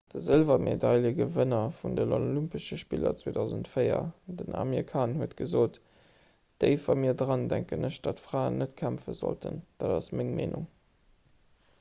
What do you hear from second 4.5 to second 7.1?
amir khan huet gesot déif a